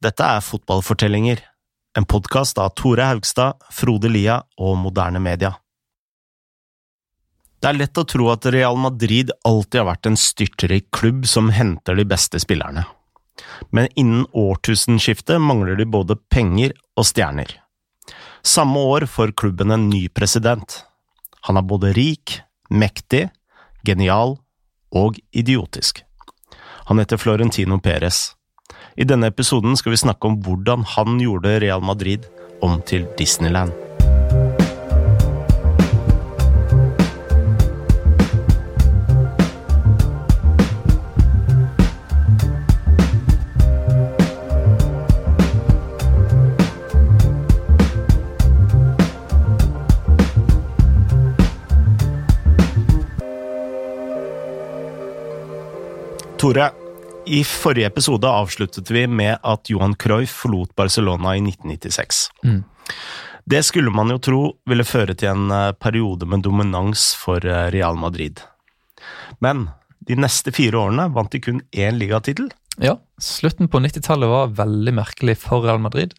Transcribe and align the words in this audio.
Dette 0.00 0.24
er 0.24 0.40
Fotballfortellinger, 0.40 1.42
en 1.98 2.06
podkast 2.08 2.56
av 2.58 2.70
Tore 2.72 3.04
Haugstad, 3.04 3.58
Frode 3.68 4.08
Lia 4.08 4.38
og 4.56 4.78
Moderne 4.80 5.20
Media. 5.20 5.50
Det 7.60 7.68
er 7.68 7.76
lett 7.76 8.00
å 8.00 8.06
tro 8.08 8.30
at 8.32 8.48
Real 8.48 8.80
Madrid 8.80 9.28
alltid 9.44 9.82
har 9.82 9.90
vært 9.90 10.08
en 10.08 10.16
styrtrik 10.16 10.88
klubb 10.96 11.28
som 11.28 11.52
henter 11.52 12.00
de 12.00 12.08
beste 12.08 12.40
spillerne. 12.40 12.86
Men 13.76 13.92
innen 13.92 14.24
årtusenskiftet 14.32 15.36
mangler 15.36 15.76
de 15.76 15.84
både 15.84 16.16
penger 16.32 16.72
og 16.96 17.04
stjerner. 17.04 17.52
Samme 18.40 18.80
år 18.80 19.04
får 19.04 19.36
klubben 19.36 19.68
en 19.68 19.90
ny 19.92 20.06
president. 20.08 20.80
Han 21.44 21.60
er 21.60 21.68
både 21.76 21.92
rik, 21.92 22.40
mektig, 22.72 23.26
genial 23.84 24.38
og 24.96 25.20
idiotisk. 25.36 26.06
Han 26.88 27.04
heter 27.04 27.20
Florentino 27.20 27.76
Perez. 27.84 28.30
I 28.96 29.06
denne 29.08 29.30
episoden 29.30 29.76
skal 29.78 29.94
vi 29.94 30.02
snakke 30.02 30.28
om 30.28 30.40
hvordan 30.44 30.84
han 30.96 31.20
gjorde 31.22 31.58
Real 31.62 31.84
Madrid 31.84 32.26
om 32.62 32.80
til 32.86 33.06
Disneyland. 33.18 33.72
Tore, 56.40 56.70
i 57.26 57.44
forrige 57.44 57.86
episode 57.86 58.28
avsluttet 58.28 58.90
vi 58.90 59.06
med 59.06 59.38
at 59.42 59.70
Johan 59.70 59.94
Cruyff 59.94 60.42
forlot 60.42 60.74
Barcelona 60.76 61.36
i 61.36 61.40
1996. 61.40 62.28
Mm. 62.44 62.62
Det 63.44 63.62
skulle 63.62 63.90
man 63.90 64.10
jo 64.12 64.18
tro 64.18 64.40
ville 64.68 64.86
føre 64.86 65.14
til 65.18 65.32
en 65.32 65.50
eh, 65.54 65.72
periode 65.72 66.26
med 66.28 66.44
dominans 66.46 67.10
for 67.18 67.44
eh, 67.44 67.68
Real 67.74 67.98
Madrid. 67.98 68.40
Men 69.38 69.68
de 70.06 70.16
neste 70.16 70.52
fire 70.54 70.78
årene 70.80 71.08
vant 71.14 71.32
de 71.32 71.40
kun 71.44 71.62
én 71.72 71.98
ligatittel. 72.00 72.50
Ja, 72.80 72.96
slutten 73.20 73.68
på 73.68 73.80
90-tallet 73.82 74.30
var 74.30 74.54
veldig 74.56 74.94
merkelig 74.96 75.36
for 75.42 75.66
Real 75.66 75.80
Madrid. 75.82 76.14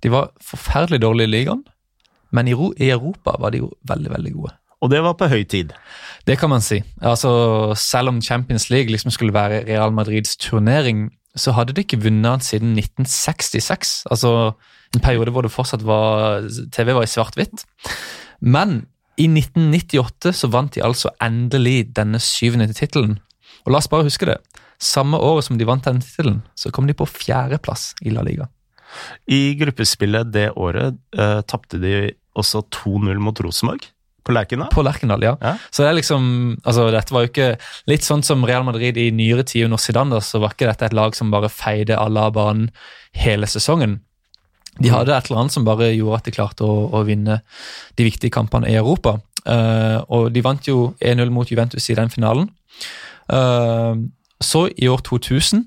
De 0.00 0.12
var 0.12 0.30
forferdelig 0.44 1.02
dårlige 1.04 1.28
i 1.28 1.34
ligaen, 1.34 1.64
men 2.30 2.48
i 2.48 2.54
Europa 2.90 3.36
var 3.40 3.52
de 3.52 3.64
jo 3.64 3.72
veldig, 3.88 4.10
veldig 4.16 4.32
gode. 4.36 4.54
Og 4.82 4.90
det 4.92 5.02
var 5.02 5.16
på 5.18 5.28
høy 5.30 5.42
tid. 5.48 5.72
Det 6.26 6.38
kan 6.38 6.50
man 6.50 6.62
si. 6.62 6.82
Altså, 7.02 7.74
Selv 7.76 8.08
om 8.12 8.20
Champions 8.22 8.70
League 8.70 8.92
liksom 8.92 9.10
skulle 9.10 9.34
være 9.34 9.64
Real 9.66 9.92
Madrids 9.92 10.36
turnering, 10.36 11.10
så 11.36 11.52
hadde 11.52 11.72
de 11.72 11.84
ikke 11.84 12.02
vunnet 12.02 12.30
den 12.30 12.40
siden 12.40 12.78
1966. 12.78 14.06
Altså 14.10 14.52
en 14.94 15.02
periode 15.04 15.30
hvor 15.30 15.44
det 15.44 15.52
fortsatt 15.52 15.84
var 15.86 16.46
TV 16.72 16.94
var 16.94 17.04
i 17.04 17.10
svart-hvitt. 17.10 17.64
Men 18.40 18.86
i 19.18 19.26
1998 19.26 20.32
så 20.40 20.50
vant 20.52 20.74
de 20.74 20.84
altså 20.84 21.10
endelig 21.22 21.90
denne 21.96 22.20
syvende 22.22 22.70
tittelen. 22.72 23.18
Og 23.66 23.72
la 23.74 23.82
oss 23.82 23.90
bare 23.90 24.06
huske 24.06 24.28
det. 24.28 24.38
Samme 24.78 25.18
året 25.18 25.48
som 25.48 25.58
de 25.58 25.66
vant 25.66 25.84
denne 25.84 26.04
tittelen, 26.04 26.42
så 26.54 26.70
kom 26.70 26.86
de 26.86 26.94
på 26.94 27.08
fjerdeplass 27.08 27.92
i 28.06 28.14
La 28.14 28.22
Liga. 28.22 28.46
I 29.26 29.58
gruppespillet 29.58 30.30
det 30.32 30.52
året 30.56 30.96
eh, 31.18 31.40
tapte 31.50 31.80
de 31.82 32.12
også 32.38 32.62
2-0 32.72 33.18
mot 33.20 33.40
Rosenborg. 33.42 33.82
På 34.28 34.34
Lerkendal? 34.36 34.68
På 34.68 34.82
Lerkendal, 34.84 35.22
ja. 35.24 35.30
Ja. 35.40 35.54
Så 35.70 35.82
det 35.82 35.88
er 35.88 35.96
liksom, 35.96 36.24
altså 36.60 36.90
dette 36.92 37.14
var 37.14 37.24
jo 37.24 37.30
ikke 37.30 37.46
Litt 37.88 38.04
sånn 38.04 38.20
som 38.26 38.44
Real 38.44 38.66
Madrid 38.66 38.98
i 39.00 39.06
nyere 39.14 39.46
tid 39.48 39.64
under 39.64 39.80
Zidane, 39.80 40.12
da, 40.12 40.20
så 40.20 40.42
var 40.42 40.52
ikke 40.52 40.68
dette 40.68 40.84
et 40.90 40.96
lag 40.96 41.16
som 41.16 41.32
bare 41.32 41.48
feide 41.48 41.96
alle 41.96 42.26
av 42.28 42.34
banen 42.36 42.68
hele 43.16 43.48
sesongen. 43.48 44.02
De 44.78 44.92
hadde 44.92 45.14
et 45.16 45.30
eller 45.30 45.40
annet 45.40 45.56
som 45.56 45.64
bare 45.66 45.88
gjorde 45.94 46.20
at 46.20 46.28
de 46.28 46.34
klarte 46.36 46.68
å, 46.68 46.76
å 46.92 47.00
vinne 47.08 47.40
de 47.96 48.06
viktige 48.06 48.34
kampene 48.36 48.68
i 48.68 48.76
Europa. 48.78 49.16
Uh, 49.48 50.04
og 50.12 50.28
de 50.34 50.44
vant 50.44 50.68
jo 50.68 50.92
1-0 51.00 51.32
mot 51.32 51.48
Juventus 51.48 51.88
i 51.88 51.96
den 51.96 52.12
finalen. 52.12 52.50
Uh, 53.32 53.96
så, 54.44 54.66
i 54.76 54.92
år 54.92 55.00
2000, 55.08 55.64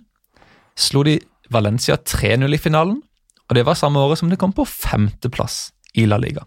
slo 0.77 1.03
de 1.09 1.17
Valencia 1.51 1.97
3-0 1.97 2.45
i 2.55 2.61
finalen. 2.61 3.01
Og 3.49 3.57
det 3.57 3.65
var 3.67 3.75
samme 3.75 3.99
året 3.99 4.21
som 4.21 4.29
de 4.31 4.39
kom 4.39 4.53
på 4.55 4.69
femteplass 4.69 5.71
i 5.97 6.05
La 6.07 6.21
Liga. 6.21 6.45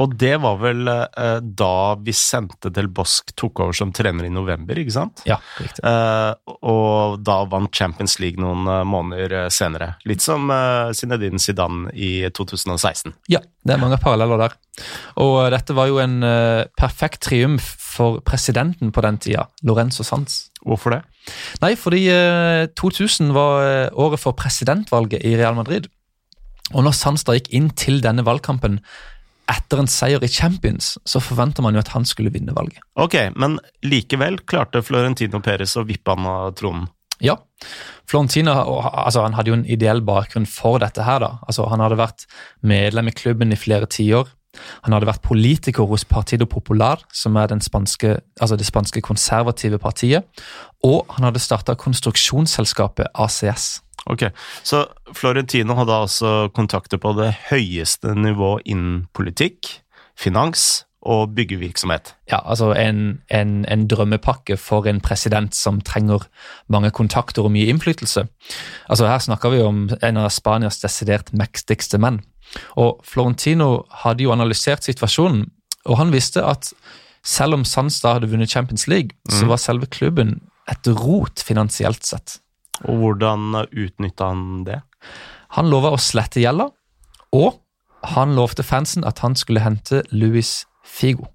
Og 0.00 0.14
det 0.18 0.32
var 0.42 0.56
vel 0.60 0.88
eh, 0.90 1.38
da 1.42 1.94
Vicente 2.02 2.70
del 2.74 2.88
Bosque 2.92 3.34
tok 3.38 3.60
over 3.62 3.76
som 3.76 3.92
trener 3.94 4.26
i 4.26 4.32
november, 4.32 4.78
ikke 4.80 4.94
sant? 4.94 5.22
Ja, 5.28 5.36
riktig. 5.60 5.84
Eh, 5.86 6.56
og 6.66 7.20
da 7.24 7.38
vant 7.50 7.70
Champions 7.76 8.18
League 8.22 8.42
noen 8.42 8.66
eh, 8.66 8.82
måneder 8.88 9.36
eh, 9.44 9.48
senere. 9.54 9.92
Litt 10.08 10.24
som 10.24 10.50
eh, 10.50 10.90
Zinedine 10.96 11.40
Zidane 11.42 11.92
i 11.94 12.10
2016. 12.34 13.14
Ja, 13.32 13.42
det 13.62 13.76
er 13.76 13.82
mange 13.82 14.00
paralleller 14.02 14.40
der. 14.46 14.58
Og 15.22 15.38
dette 15.54 15.76
var 15.78 15.92
jo 15.92 16.02
en 16.02 16.18
eh, 16.26 16.64
perfekt 16.78 17.22
triumf 17.28 17.74
for 17.92 18.22
presidenten 18.26 18.90
på 18.94 19.04
den 19.04 19.20
tida, 19.22 19.46
Lorenzo 19.68 20.06
Sanz. 20.06 20.46
Hvorfor 20.66 20.96
det? 20.96 21.02
Nei, 21.62 21.74
fordi 21.78 22.06
eh, 22.10 22.66
2000 22.80 23.30
var 23.36 23.92
året 23.94 24.22
for 24.24 24.34
presidentvalget 24.38 25.22
i 25.28 25.36
Real 25.38 25.54
Madrid. 25.58 25.86
Og 26.72 26.86
når 26.86 26.94
Sanz 26.96 27.26
da 27.28 27.36
gikk 27.36 27.50
inn 27.52 27.68
til 27.76 28.00
denne 28.00 28.24
valgkampen 28.24 28.80
etter 29.52 29.82
en 29.82 29.90
seier 29.90 30.24
i 30.24 30.30
Champions, 30.32 30.96
så 31.04 31.20
forventer 31.22 31.64
man 31.64 31.76
jo 31.76 31.82
at 31.82 31.92
han 31.94 32.06
skulle 32.08 32.32
vinne 32.34 32.54
valget. 32.56 32.80
Ok, 33.00 33.18
men 33.36 33.58
likevel 33.86 34.40
klarte 34.48 34.82
Florentino 34.84 35.42
Perez 35.44 35.76
å 35.76 35.86
vippe 35.88 36.16
han 36.16 36.28
av 36.28 36.52
tronen. 36.58 36.88
Ja, 37.22 37.36
Florentino 38.10 38.50
altså, 38.50 39.22
han 39.22 39.36
hadde 39.38 39.52
jo 39.52 39.56
en 39.60 39.68
ideell 39.70 40.02
bakgrunn 40.02 40.48
for 40.50 40.80
dette 40.82 41.04
her. 41.06 41.20
da. 41.22 41.36
Altså, 41.46 41.68
Han 41.70 41.80
hadde 41.80 42.00
vært 42.00 42.26
medlem 42.60 43.08
i 43.08 43.14
klubben 43.14 43.52
i 43.54 43.60
flere 43.60 43.86
tiår. 43.86 44.26
Han 44.84 44.92
hadde 44.92 45.08
vært 45.08 45.24
politiker 45.24 45.86
hos 45.88 46.04
Partido 46.04 46.44
Popular, 46.50 47.00
som 47.12 47.36
er 47.40 47.48
den 47.48 47.62
spanske, 47.64 48.18
altså 48.40 48.58
det 48.58 48.66
spanske 48.68 49.00
konservative 49.00 49.78
partiet. 49.80 50.26
Og 50.84 51.06
han 51.16 51.24
hadde 51.28 51.40
starta 51.40 51.76
konstruksjonsselskapet 51.78 53.14
ACS. 53.14 53.80
Ok, 54.10 54.24
Så 54.66 54.86
Florentino 55.14 55.76
hadde 55.78 55.94
altså 55.94 56.48
kontakter 56.54 56.98
på 56.98 57.12
det 57.14 57.32
høyeste 57.50 58.16
nivå 58.18 58.56
innen 58.64 59.06
politikk, 59.14 59.68
finans 60.18 60.84
og 61.02 61.34
byggevirksomhet. 61.34 62.14
Ja, 62.30 62.38
altså 62.44 62.72
en, 62.78 63.22
en, 63.30 63.64
en 63.66 63.86
drømmepakke 63.90 64.56
for 64.56 64.86
en 64.86 65.00
president 65.02 65.54
som 65.54 65.80
trenger 65.80 66.26
mange 66.70 66.90
kontakter 66.94 67.46
og 67.46 67.54
mye 67.54 67.70
innflytelse. 67.70 68.26
Altså 68.88 69.08
Her 69.10 69.18
snakker 69.22 69.54
vi 69.54 69.62
om 69.62 69.88
en 70.02 70.20
av 70.22 70.30
Spanias 70.30 70.78
desidert 70.82 71.32
mektigste 71.34 71.98
menn. 71.98 72.20
Og 72.78 73.00
Florentino 73.06 73.84
hadde 74.04 74.26
jo 74.26 74.34
analysert 74.34 74.86
situasjonen, 74.86 75.46
og 75.86 75.98
han 75.98 76.12
visste 76.14 76.44
at 76.46 76.70
selv 77.26 77.54
om 77.58 77.66
Sandstad 77.66 78.18
hadde 78.18 78.30
vunnet 78.30 78.50
Champions 78.50 78.86
League, 78.90 79.14
så 79.30 79.46
var 79.46 79.62
selve 79.62 79.86
klubben 79.86 80.40
et 80.70 80.86
rot 80.86 81.42
finansielt 81.42 82.06
sett. 82.06 82.41
Og 82.86 83.02
hvordan 83.02 83.64
utnytta 83.68 84.32
han 84.32 84.64
det? 84.66 84.80
Han 85.58 85.68
lova 85.70 85.92
å 85.92 86.00
slette 86.00 86.40
gjelda, 86.42 86.70
og 87.36 87.60
han 88.16 88.34
lovte 88.36 88.64
fansen 88.66 89.04
at 89.06 89.22
han 89.22 89.36
skulle 89.38 89.62
hente 89.62 90.02
Luis 90.10 90.62
Figo. 90.82 91.28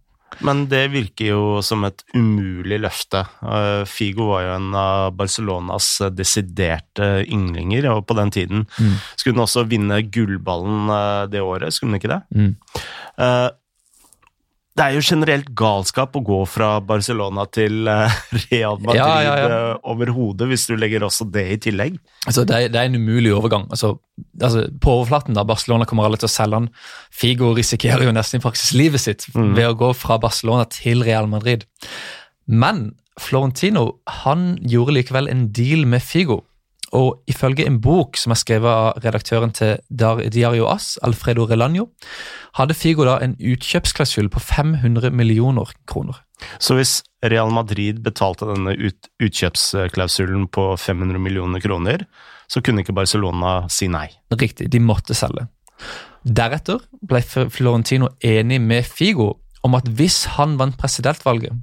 Men 0.43 0.65
det 0.69 0.83
virker 0.93 1.29
jo 1.31 1.43
som 1.65 1.85
et 1.87 2.03
umulig 2.13 2.77
løfte. 2.83 3.23
Eh, 3.41 3.83
Figo 3.89 4.27
var 4.33 4.43
jo 4.43 4.55
en 4.57 4.67
av 4.77 5.15
Barcelonas 5.17 5.87
desiderte 6.13 7.23
ynglinger, 7.23 7.87
og 7.93 8.03
på 8.09 8.17
den 8.19 8.33
tiden 8.35 8.65
skulle 9.15 9.37
han 9.37 9.45
også 9.47 9.65
vinne 9.71 10.01
gullballen 10.03 10.91
eh, 10.93 11.23
det 11.31 11.41
året, 11.41 11.73
skulle 11.73 11.95
han 11.95 12.01
ikke 12.01 12.13
det? 12.13 12.21
Mm. 12.35 12.53
Det 14.77 14.85
er 14.85 14.93
jo 14.93 15.01
generelt 15.01 15.47
galskap 15.57 16.13
å 16.19 16.21
gå 16.21 16.39
fra 16.45 16.75
Barcelona 16.85 17.47
til 17.49 17.88
eh, 17.89 18.17
Real 18.43 18.77
Madrid 18.77 18.99
Ja, 18.99 19.15
ja, 19.25 19.31
ja. 19.41 19.47
eh, 19.55 19.79
overhodet, 19.89 20.45
hvis 20.51 20.67
du 20.69 20.75
legger 20.77 21.07
også 21.07 21.25
det 21.33 21.45
i 21.55 21.57
tillegg. 21.65 21.97
Altså, 22.27 22.43
det, 22.45 22.59
er, 22.59 22.73
det 22.73 22.81
er 22.81 22.91
en 22.91 22.99
umulig 23.01 23.33
overgang. 23.33 23.66
Altså, 23.73 23.95
altså, 24.37 24.67
på 24.83 24.99
overflaten 24.99 25.37
da, 25.37 25.47
Barcelona 25.49 25.87
kommer 25.90 26.05
alle 26.05 26.22
til 26.22 26.29
å 26.29 26.34
selge 26.35 26.61
han. 26.61 26.69
Figo 27.09 27.55
risikerer 27.57 28.05
jo 28.05 28.13
nesten 28.13 28.37
i 28.37 28.46
praksis 28.46 28.75
livet 28.78 29.02
sitt 29.02 29.25
ved 29.34 29.66
å 29.66 29.75
gå 29.79 29.90
fra 29.97 30.19
Barcelona 30.22 30.67
til 30.69 31.02
Real 31.07 31.29
Madrid. 31.31 31.66
Men 32.46 32.91
Florentino 33.17 33.87
han 34.23 34.52
gjorde 34.61 34.99
likevel 34.99 35.31
en 35.31 35.47
deal 35.55 35.87
med 35.90 36.05
Figo. 36.05 36.43
Og 36.95 37.23
ifølge 37.28 37.66
en 37.67 37.81
bok 37.84 38.16
som 38.19 38.31
er 38.31 38.39
skrevet 38.39 38.69
av 38.72 39.01
redaktøren 39.03 39.51
til 39.55 39.75
Diario 39.89 40.69
As, 40.72 40.95
Alfredo 41.03 41.47
Relanjo, 41.49 41.89
hadde 42.55 42.78
Figo 42.78 43.03
da 43.07 43.17
en 43.23 43.35
utkjøpsklausul 43.35 44.29
på 44.31 44.43
500 44.43 45.11
millioner 45.11 45.73
kroner. 45.89 46.22
Så 46.61 46.78
hvis 46.78 47.01
Real 47.25 47.51
Madrid 47.51 47.99
betalte 48.05 48.47
denne 48.47 48.75
ut, 48.78 49.09
utkjøpsklausulen 49.23 50.47
på 50.53 50.69
500 50.79 51.19
millioner 51.19 51.63
kroner, 51.63 52.05
så 52.47 52.61
kunne 52.63 52.85
ikke 52.85 52.95
Barcelona 52.95 53.59
si 53.73 53.90
nei. 53.91 54.07
Riktig, 54.31 54.69
de 54.72 54.79
måtte 54.79 55.17
selge. 55.17 55.47
Deretter 56.28 56.81
ble 57.07 57.22
Florentino 57.23 58.13
enig 58.23 58.61
med 58.63 58.87
Figo 58.87 59.33
om 59.67 59.75
at 59.78 59.90
hvis 59.99 60.23
han 60.37 60.55
vant 60.59 60.78
presidentvalget, 60.79 61.53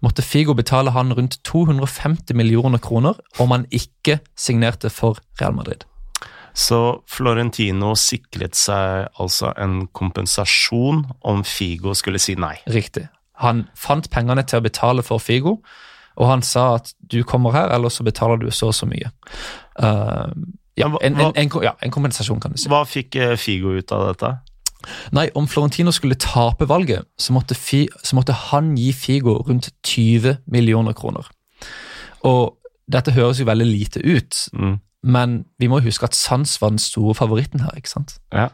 måtte 0.00 0.24
Figo 0.24 0.56
betale 0.56 0.94
han 0.96 1.12
rundt 1.16 1.38
250 1.46 2.34
millioner 2.36 2.80
kroner 2.82 3.20
om 3.38 3.54
han 3.54 3.68
ikke 3.70 4.20
signerte 4.38 4.90
for 4.90 5.20
Real 5.40 5.54
Madrid. 5.56 5.84
Så 6.56 7.02
Florentino 7.08 7.94
sikret 7.98 8.58
seg 8.58 9.06
altså 9.22 9.52
en 9.60 9.84
kompensasjon 9.94 11.04
om 11.20 11.44
Figo 11.46 11.94
skulle 11.94 12.18
si 12.22 12.34
nei. 12.34 12.56
Riktig. 12.66 13.06
Han 13.40 13.68
fant 13.78 14.10
pengene 14.12 14.44
til 14.44 14.60
å 14.60 14.66
betale 14.66 15.04
for 15.06 15.22
Figo, 15.22 15.60
og 16.20 16.28
han 16.28 16.42
sa 16.44 16.74
at 16.80 16.90
du 17.00 17.22
kommer 17.24 17.54
her, 17.54 17.70
eller 17.72 17.92
så 17.92 18.04
betaler 18.04 18.40
du 18.40 18.50
så 18.52 18.72
og 18.72 18.76
så 18.76 18.88
mye. 18.90 19.12
Uh, 19.80 20.28
ja, 20.76 20.90
en, 21.00 21.16
en, 21.16 21.32
en, 21.36 21.50
ja, 21.64 21.76
en 21.80 21.92
kompensasjon, 21.94 22.40
kan 22.42 22.52
du 22.52 22.60
si. 22.60 22.68
Hva 22.72 22.82
fikk 22.88 23.16
eh, 23.20 23.36
Figo 23.40 23.72
ut 23.76 23.94
av 23.94 24.10
dette? 24.10 24.34
Nei, 25.12 25.26
om 25.36 25.46
Florentino 25.50 25.92
skulle 25.92 26.16
tape 26.20 26.66
valget, 26.70 27.04
så 27.20 27.34
måtte, 27.36 27.54
Fi, 27.58 27.84
så 28.02 28.16
måtte 28.16 28.32
han 28.50 28.74
gi 28.78 28.92
Figo 28.96 29.38
rundt 29.48 29.70
20 29.86 30.38
millioner 30.50 30.92
kroner. 30.96 31.26
Og 32.24 32.56
dette 32.90 33.12
høres 33.14 33.38
jo 33.40 33.46
veldig 33.48 33.66
lite 33.68 34.00
ut, 34.02 34.46
Mm. 34.56 34.78
men 35.04 35.44
vi 35.60 35.68
må 35.68 35.80
huske 35.84 36.04
at 36.04 36.14
Sans 36.14 36.56
var 36.62 36.70
den 36.70 36.78
store 36.82 37.14
favoritten 37.14 37.60
her, 37.60 37.76
ikke 37.76 37.88
sant? 37.92 38.18
Ja. 38.32 38.48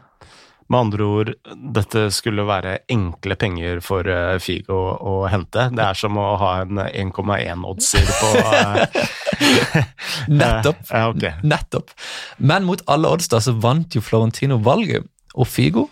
Med 0.69 0.79
andre 0.79 1.03
ord, 1.07 1.29
dette 1.73 2.09
skulle 2.11 2.43
være 2.43 2.79
enkle 2.91 3.37
penger 3.39 3.79
for 3.81 4.03
eh, 4.11 4.35
Figo 4.43 4.75
å 4.99 5.13
hente. 5.31 5.69
Det 5.71 5.79
er 5.79 5.95
som 5.95 6.17
å 6.19 6.25
ha 6.41 6.49
en 6.65 6.75
1,1-oddser 6.83 8.03
på 8.19 8.31
eh, 8.43 9.85
Nettopp. 10.27 10.81
Ja, 10.91 11.07
okay. 11.09 11.31
Nettopp. 11.43 11.93
Men 12.37 12.65
mot 12.67 12.81
alle 12.91 13.07
odds 13.15 13.29
da, 13.31 13.39
så 13.39 13.53
vant 13.55 13.95
jo 13.95 14.01
Florentino 14.03 14.57
valget, 14.63 15.07
og 15.37 15.47
Figo 15.47 15.87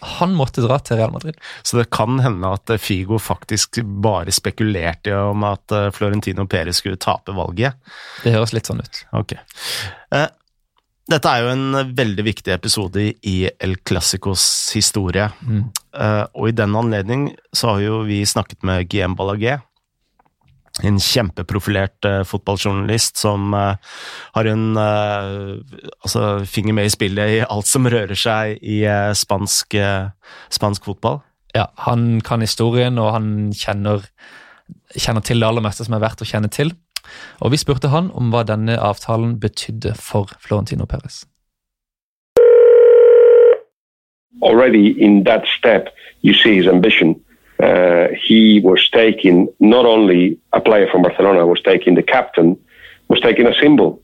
han 0.00 0.34
måtte 0.36 0.64
dra 0.64 0.78
til 0.82 1.00
Real 1.00 1.12
Madrid. 1.14 1.38
Så 1.62 1.78
det 1.80 1.90
kan 1.94 2.20
hende 2.24 2.52
at 2.56 2.72
eh, 2.72 2.80
Figo 2.80 3.20
faktisk 3.20 3.80
bare 3.84 4.32
spekulerte 4.34 5.14
om 5.30 5.44
at 5.48 5.76
eh, 5.76 5.88
Florentino 5.94 6.46
Perez 6.50 6.82
skulle 6.82 7.00
tape 7.00 7.34
valget. 7.36 7.78
Det 8.24 8.34
høres 8.34 8.54
litt 8.56 8.70
sånn 8.70 8.82
ut. 8.84 9.02
Ok. 9.20 9.36
Eh, 10.16 10.28
dette 11.10 11.30
er 11.30 11.42
jo 11.42 11.54
en 11.54 11.94
veldig 11.96 12.24
viktig 12.26 12.52
episode 12.54 13.02
i 13.26 13.36
El 13.58 13.76
Clásicos 13.86 14.44
historie. 14.76 15.26
Mm. 15.42 15.64
Eh, 15.96 16.24
og 16.38 16.50
i 16.50 16.54
den 16.54 16.76
anledning 16.78 17.30
så 17.52 17.74
har 17.74 17.82
jo 17.82 18.02
vi 18.06 18.20
snakket 18.28 18.62
med 18.66 18.86
Guillem 18.90 19.16
Balaguer. 19.18 19.64
En 20.86 20.98
kjempeprofilert 21.02 22.06
uh, 22.08 22.20
fotballjournalist 22.28 23.20
som 23.20 23.54
uh, 23.56 23.76
har 24.36 24.50
en 24.50 24.66
uh, 24.78 25.56
altså, 26.00 26.44
finger 26.48 26.76
med 26.76 26.88
i 26.88 26.92
spillet 26.94 27.34
i 27.36 27.40
alt 27.44 27.68
som 27.68 27.88
rører 27.90 28.16
seg 28.16 28.60
i 28.62 28.82
spansk, 29.16 29.76
spansk 30.52 30.86
fotball. 30.88 31.20
Ja, 31.56 31.66
han 31.86 32.20
kan 32.24 32.44
historien, 32.44 32.98
og 33.02 33.12
han 33.16 33.50
kjenner, 33.56 34.06
kjenner 34.94 35.24
til 35.26 35.42
det 35.42 35.48
aller 35.48 35.64
meste 35.64 35.86
som 35.86 35.98
er 35.98 36.04
verdt 36.04 36.22
å 36.22 36.28
kjenne 36.28 36.52
til. 36.52 36.72
Og 37.42 37.52
vi 37.52 37.58
spurte 37.60 37.90
han 37.90 38.12
om 38.14 38.30
hva 38.30 38.44
denne 38.46 38.78
avtalen 38.78 39.38
betydde 39.42 39.96
for 39.98 40.30
Florentino 40.38 40.86
Perez. 40.86 41.24
already 44.42 44.88
in 45.00 45.24
that 45.24 45.46
step, 45.58 45.88
you 46.22 46.34
see 46.34 46.56
his 46.56 46.66
ambition. 46.66 47.20
Uh, 47.60 48.08
he 48.14 48.60
was 48.60 48.88
taking 48.88 49.48
not 49.60 49.84
only 49.84 50.38
a 50.52 50.60
player 50.60 50.88
from 50.90 51.02
Barcelona, 51.02 51.46
was 51.46 51.60
taking 51.60 51.94
the 51.94 52.02
captain, 52.02 52.58
was 53.08 53.20
taking 53.20 53.46
a 53.46 53.54
symbol. 53.54 54.00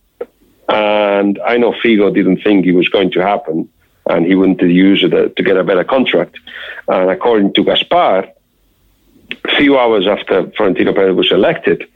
And 0.68 1.38
I 1.46 1.56
know 1.56 1.72
Figo 1.72 2.12
didn't 2.12 2.42
think 2.42 2.66
it 2.66 2.72
was 2.72 2.88
going 2.88 3.12
to 3.12 3.22
happen, 3.22 3.68
and 4.10 4.26
he 4.26 4.34
wanted 4.34 4.58
to 4.58 4.68
use 4.68 5.02
it 5.02 5.14
uh, 5.14 5.28
to 5.28 5.42
get 5.42 5.56
a 5.56 5.64
better 5.64 5.84
contract. 5.84 6.36
And 6.88 7.10
according 7.10 7.54
to 7.54 7.64
Gaspar, 7.64 8.28
a 9.44 9.56
few 9.56 9.78
hours 9.78 10.06
after 10.06 10.50
Florentino 10.50 10.92
Perez 10.92 11.16
was 11.16 11.32
elected, 11.32 11.88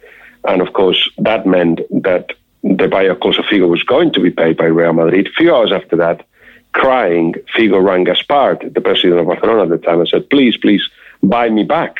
and 0.44 0.62
of 0.62 0.72
course 0.72 1.10
that 1.18 1.46
meant 1.46 1.80
that 2.02 2.30
the 2.62 2.88
buyer 2.88 3.14
Cosa 3.14 3.42
Figo 3.42 3.68
was 3.68 3.82
going 3.82 4.12
to 4.12 4.20
be 4.20 4.30
paid 4.30 4.56
by 4.56 4.64
Real 4.64 4.92
Madrid. 4.92 5.26
A 5.26 5.32
few 5.32 5.54
hours 5.54 5.72
after 5.72 5.96
that, 5.96 6.26
crying, 6.72 7.34
Figo 7.54 7.82
rang 7.82 8.04
Gaspar, 8.04 8.58
the 8.62 8.80
president 8.80 9.20
of 9.20 9.26
Barcelona 9.26 9.62
at 9.64 9.68
the 9.68 9.78
time, 9.78 10.00
and 10.00 10.08
said, 10.08 10.30
please, 10.30 10.56
please 10.56 10.82
buy 11.22 11.48
me 11.50 11.64
back 11.64 11.96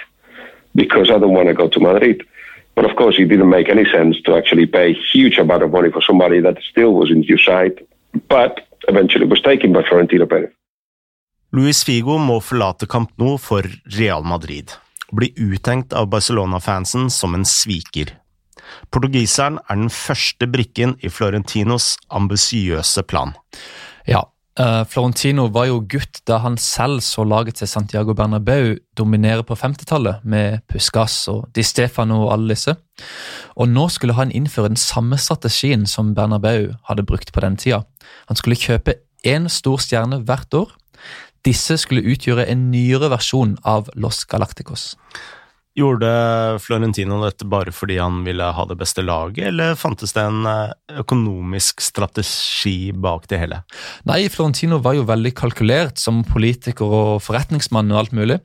because 0.75 1.11
I 1.11 1.19
don't 1.19 1.35
want 1.35 1.49
to 1.49 1.55
go 1.55 1.69
to 1.69 1.81
Madrid. 1.81 2.23
But 2.75 2.85
of 2.85 2.97
course, 2.97 3.19
it 3.19 3.29
didn't 3.29 3.51
make 3.51 3.69
any 3.69 3.85
sense 3.85 4.21
to 4.25 4.37
actually 4.37 4.67
pay 4.67 4.93
a 4.93 4.99
huge 5.13 5.39
amount 5.39 5.63
of 5.63 5.71
money 5.71 5.91
for 5.91 6.03
somebody 6.03 6.41
that 6.41 6.59
still 6.71 6.95
was 6.95 7.11
in 7.11 7.23
your 7.25 7.39
side, 7.39 7.85
but 8.29 8.67
eventually 8.89 9.27
was 9.27 9.43
taken 9.43 9.73
by 9.73 9.83
Florentino 9.83 10.27
Perez. 10.27 10.51
Luis 11.53 11.83
Figo 11.83 12.15
må 12.19 12.39
forlate 12.41 12.87
Camp 12.87 13.11
Nou 13.19 13.37
for 13.37 13.67
Real 13.99 14.23
Madrid. 14.23 14.71
Bli 15.11 15.33
uttenkt 15.35 15.93
av 15.93 16.07
Barcelona-fansen 16.07 17.09
som 17.11 17.35
en 17.35 17.45
sviker. 17.45 18.13
Portugiseren 18.95 19.59
er 19.67 19.81
den 19.81 19.91
første 19.91 20.47
brikken 20.47 20.95
i 21.03 21.11
Florentinos 21.11 21.97
ambisiøse 22.15 23.03
plan. 23.03 23.35
Ja, 24.07 24.23
eh, 24.61 24.83
Florentino 24.89 25.47
var 25.53 25.67
jo 25.71 25.81
gutt 25.89 26.21
da 26.29 26.39
han 26.45 26.59
selv 26.61 27.01
så 27.05 27.25
laget 27.25 27.61
til 27.61 27.69
Santiago 27.71 28.15
Bernabeu 28.15 28.77
dominere 28.99 29.45
på 29.47 29.57
50-tallet, 29.57 30.25
med 30.25 30.61
Puskas 30.69 31.17
og 31.33 31.49
Di 31.57 31.65
Stefano 31.67 32.27
og 32.27 32.35
alle 32.35 32.55
disse. 32.55 32.77
Og 33.57 33.71
nå 33.73 33.89
skulle 33.89 34.19
han 34.19 34.33
innføre 34.33 34.71
den 34.73 34.81
samme 34.81 35.19
strategien 35.19 35.87
som 35.87 36.15
Bernabeu 36.15 36.75
hadde 36.89 37.07
brukt 37.09 37.33
på 37.33 37.41
den 37.45 37.57
tida. 37.57 37.83
Han 38.29 38.37
skulle 38.37 38.61
kjøpe 38.61 39.01
én 39.27 39.49
stor 39.49 39.81
stjerne 39.81 40.23
hvert 40.29 40.55
år. 40.55 40.77
Disse 41.45 41.79
skulle 41.81 42.05
utgjøre 42.13 42.47
en 42.53 42.69
nyere 42.71 43.09
versjon 43.13 43.57
av 43.65 43.89
Los 43.97 44.25
Galacticos. 44.29 44.95
Gjorde 45.79 46.11
Florentino 46.59 47.21
dette 47.23 47.47
bare 47.47 47.71
fordi 47.71 48.01
han 48.01 48.25
ville 48.27 48.49
ha 48.57 48.65
det 48.67 48.77
beste 48.81 49.05
laget, 49.07 49.53
eller 49.53 49.77
fantes 49.79 50.13
det 50.17 50.25
en 50.27 50.43
eh, 50.51 50.73
økonomisk 50.99 51.85
strategi 51.85 52.91
bak 52.91 53.29
det 53.31 53.39
hele? 53.39 53.61
Nei, 54.11 54.25
Florentino 54.35 54.81
var 54.83 54.99
jo 54.99 55.07
veldig 55.07 55.33
kalkulert 55.39 56.03
som 56.03 56.25
politiker 56.27 56.91
og 56.91 57.21
forretningsmann 57.23 57.93
og 57.95 58.03
alt 58.03 58.17
mulig. 58.19 58.41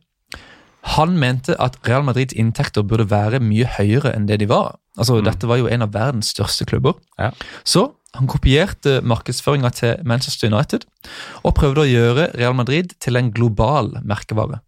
Han 0.94 1.18
mente 1.18 1.56
at 1.58 1.80
Real 1.88 2.06
Madrids 2.06 2.36
inntekter 2.38 2.86
burde 2.86 3.08
være 3.10 3.42
mye 3.42 3.66
høyere 3.74 4.14
enn 4.14 4.28
det 4.30 4.44
de 4.44 4.50
var. 4.52 4.76
Altså, 5.00 5.18
Dette 5.26 5.50
var 5.50 5.58
jo 5.58 5.70
en 5.72 5.82
av 5.82 5.96
verdens 5.96 6.30
største 6.36 6.68
klubber. 6.70 6.94
Ja. 7.18 7.32
Så 7.66 7.88
han 8.16 8.30
kopierte 8.32 9.00
markedsføringa 9.04 9.74
til 9.76 10.06
Manchester 10.08 10.54
United 10.54 10.86
og 11.42 11.56
prøvde 11.58 11.84
å 11.84 11.90
gjøre 11.90 12.30
Real 12.38 12.56
Madrid 12.56 12.94
til 13.02 13.18
en 13.20 13.34
global 13.34 13.96
merkevare. 14.06 14.62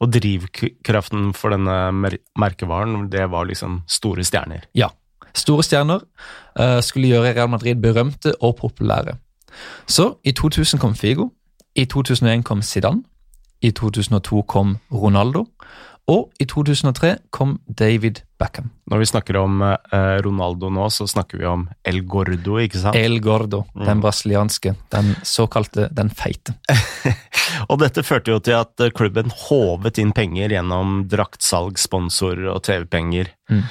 Og 0.00 0.12
drivkraften 0.14 1.30
for 1.36 1.54
denne 1.54 1.76
mer 1.92 2.16
merkevaren, 2.38 3.08
det 3.12 3.28
var 3.30 3.48
liksom 3.48 3.82
store 3.88 4.24
stjerner. 4.26 4.66
Ja, 4.74 4.90
Store 5.34 5.62
stjerner 5.62 6.00
uh, 6.58 6.80
skulle 6.82 7.10
gjøre 7.10 7.34
Real 7.34 7.50
Madrid 7.50 7.78
berømte 7.82 8.34
og 8.42 8.56
populære. 8.56 9.16
Så 9.86 10.14
i 10.24 10.32
2000 10.32 10.80
kom 10.80 10.94
Figo, 10.94 11.28
i 11.74 11.84
2001 11.84 12.44
kom 12.44 12.62
Zidane, 12.62 13.02
i 13.62 13.70
2002 13.70 14.42
kom 14.42 14.76
Ronaldo, 14.92 15.44
og 16.10 16.42
i 16.42 16.46
2003 16.48 17.12
kom 17.34 17.58
David 17.66 18.22
Beckham. 18.40 18.70
Når 18.90 19.02
vi 19.02 19.08
snakker 19.10 19.36
om 19.38 19.60
eh, 19.62 20.16
Ronaldo 20.24 20.70
nå, 20.72 20.88
så 20.90 21.06
snakker 21.10 21.38
vi 21.38 21.46
om 21.46 21.66
El 21.86 22.00
Gordo, 22.08 22.56
ikke 22.58 22.80
sant? 22.82 22.98
El 22.98 23.20
Gordo, 23.22 23.62
den 23.78 24.02
brasilianske, 24.02 24.74
den 24.90 25.12
såkalte 25.26 25.86
den 25.94 26.10
feite. 26.10 26.56
Og 27.70 27.78
dette 27.82 28.02
førte 28.06 28.34
jo 28.34 28.40
til 28.42 28.58
at 28.58 28.82
eh, 28.82 28.92
klubben 28.96 29.30
håvet 29.46 30.00
inn 30.02 30.14
penger 30.16 30.56
gjennom 30.56 31.04
draktsalg, 31.10 31.78
sponsorer 31.78 32.48
og 32.50 32.64
TV-penger. 32.66 33.30
Mm. 33.52 33.62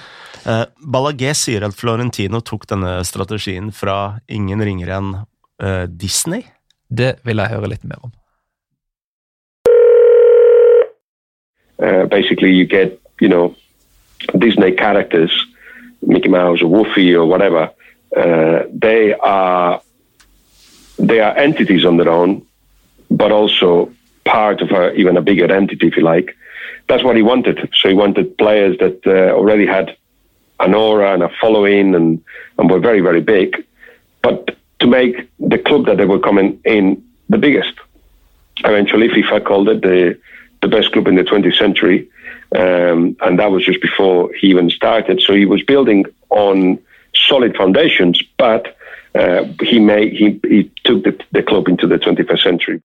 Eh, 0.46 0.63
Ballagé 0.96 1.34
sier 1.36 1.65
at 1.67 1.75
Florentino 1.75 2.43
tok 2.46 2.69
denne 2.72 3.00
strategien 3.08 3.74
fra 3.75 4.19
ingen 4.31 4.63
ringere 4.63 5.01
enn 5.01 5.12
eh, 5.19 5.86
Disney. 5.89 6.48
Det 6.89 7.17
vil 7.27 7.43
jeg 7.43 7.53
høre 7.55 7.74
litt 7.75 7.86
mer 7.89 8.08
om. 8.08 8.15
Uh, 11.81 12.05
basically, 12.05 12.53
you 12.53 12.65
get, 12.65 13.00
you 13.19 13.29
know, 13.29 13.55
Disney 14.38 14.74
characters, 14.74 15.31
Mickey 16.01 16.29
Mouse 16.29 16.62
or 16.62 16.65
Woofy 16.65 17.13
or 17.13 17.25
whatever. 17.25 17.71
Uh, 18.15 18.63
they 18.71 19.13
are 19.13 19.81
they 20.98 21.19
are 21.21 21.38
entities 21.38 21.86
on 21.86 21.98
their 21.98 22.09
own, 22.09 22.45
but 23.09 23.31
also 23.31 23.91
part 24.25 24.62
of 24.62 24.71
a, 24.71 24.93
even 24.93 25.15
a 25.15 25.21
bigger 25.21 25.51
entity, 25.51 25.88
if 25.88 25.95
you 25.95 26.03
like. 26.03 26.36
That's 26.88 27.03
what 27.03 27.15
he 27.15 27.21
wanted. 27.21 27.69
So 27.74 27.88
he 27.88 27.95
wanted 27.95 28.38
players 28.38 28.77
that 28.79 29.05
uh, 29.07 29.33
already 29.33 29.65
had 29.65 29.95
an 30.59 30.74
aura 30.74 31.13
and 31.13 31.24
a 31.24 31.29
following 31.39 31.95
and, 31.95 32.21
and 32.57 32.69
were 32.69 32.79
very, 32.79 33.00
very 33.00 33.21
big, 33.21 33.65
but 34.21 34.57
to 34.79 34.88
make 34.88 35.29
the 35.39 35.57
club 35.57 35.86
that 35.86 35.98
they 35.98 36.05
were 36.05 36.19
coming 36.19 36.59
in 36.65 37.03
the 37.29 37.38
biggest. 37.38 37.74
Eventually, 38.57 39.07
FIFA 39.07 39.45
called 39.45 39.69
it 39.69 39.81
the 39.81 40.19
the 40.61 40.67
best 40.67 40.91
club 40.91 41.07
in 41.07 41.15
the 41.15 41.23
20th 41.23 41.57
century, 41.57 42.07
um, 42.55 43.15
and 43.21 43.39
that 43.39 43.51
was 43.51 43.65
just 43.65 43.81
before 43.81 44.29
he 44.39 44.47
even 44.47 44.69
started. 44.69 45.21
So 45.21 45.33
he 45.33 45.45
was 45.45 45.63
building 45.63 46.05
on 46.29 46.79
solid 47.13 47.55
foundations, 47.55 48.21
but 48.37 48.75
uh, 49.15 49.43
he 49.63 49.79
made 49.79 50.13
he, 50.13 50.39
he 50.43 50.71
took 50.83 51.03
the, 51.03 51.17
the 51.31 51.43
club 51.43 51.67
into 51.67 51.87
the 51.87 51.97
21st 51.97 52.43
century. 52.43 52.79